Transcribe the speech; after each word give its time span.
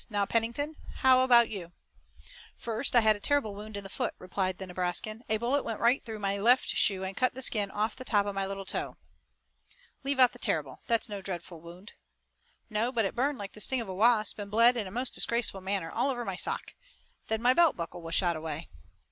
Now, 0.09 0.25
Pennington, 0.25 0.77
how 1.01 1.21
about 1.23 1.49
you?" 1.49 1.73
"First 2.55 2.95
I 2.95 3.01
had 3.01 3.15
a 3.15 3.19
terrible 3.19 3.53
wound 3.53 3.77
in 3.77 3.83
the 3.83 3.87
foot," 3.91 4.15
replied 4.17 4.57
the 4.57 4.65
Nebraskan. 4.65 5.21
"A 5.29 5.37
bullet 5.37 5.61
went 5.63 5.79
right 5.79 6.03
through 6.03 6.17
my 6.17 6.39
left 6.39 6.69
shoe 6.69 7.03
and 7.03 7.15
cut 7.15 7.35
the 7.35 7.41
skin 7.43 7.69
off 7.69 7.95
the 7.95 8.03
top 8.03 8.25
of 8.25 8.33
my 8.33 8.47
little 8.47 8.65
toe." 8.65 8.97
"Leave 10.03 10.19
out 10.19 10.31
the 10.31 10.39
'terrible.' 10.39 10.81
That's 10.87 11.07
no 11.07 11.21
dreadful 11.21 11.61
wound." 11.61 11.93
"No, 12.67 12.91
but 12.91 13.05
it 13.05 13.13
burned 13.13 13.37
like 13.37 13.51
the 13.51 13.61
sting 13.61 13.79
of 13.79 13.87
a 13.89 13.93
wasp 13.93 14.39
and 14.39 14.49
bled 14.49 14.75
in 14.75 14.87
a 14.87 14.91
most 14.91 15.13
disgraceful 15.13 15.61
manner 15.61 15.91
all 15.91 16.09
over 16.09 16.25
my 16.25 16.35
sock. 16.35 16.73
Then 17.27 17.43
my 17.43 17.53
belt 17.53 17.77
buckle 17.77 18.01
was 18.01 18.15
shot 18.15 18.35
away." 18.35 18.69